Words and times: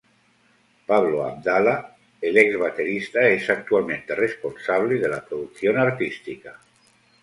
Pablo 0.87 1.25
Abdala, 1.27 1.95
el 2.19 2.35
ex 2.39 2.57
baterista, 2.57 3.27
es 3.27 3.47
actualmente 3.51 4.15
responsable 4.15 4.95
de 4.99 5.07
la 5.07 5.23
producción 5.23 5.77
artística. 5.77 6.59